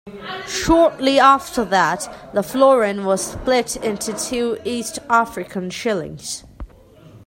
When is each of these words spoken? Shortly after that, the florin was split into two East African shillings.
Shortly 0.47 1.19
after 1.19 1.63
that, 1.65 2.31
the 2.33 2.41
florin 2.41 3.05
was 3.05 3.23
split 3.23 3.75
into 3.75 4.13
two 4.17 4.57
East 4.65 4.97
African 5.07 5.69
shillings. 5.69 6.43